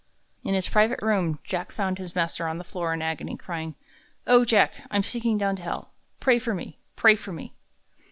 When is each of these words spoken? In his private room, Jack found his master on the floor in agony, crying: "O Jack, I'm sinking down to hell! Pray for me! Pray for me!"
In 0.43 0.55
his 0.55 0.67
private 0.67 0.99
room, 1.03 1.37
Jack 1.43 1.71
found 1.71 1.99
his 1.99 2.15
master 2.15 2.47
on 2.47 2.57
the 2.57 2.63
floor 2.63 2.91
in 2.91 3.03
agony, 3.03 3.37
crying: 3.37 3.75
"O 4.25 4.43
Jack, 4.43 4.73
I'm 4.89 5.03
sinking 5.03 5.37
down 5.37 5.57
to 5.57 5.61
hell! 5.61 5.93
Pray 6.19 6.39
for 6.39 6.55
me! 6.55 6.79
Pray 6.95 7.15
for 7.15 7.31
me!" 7.31 7.53